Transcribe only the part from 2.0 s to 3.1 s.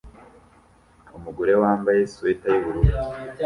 swater yubururu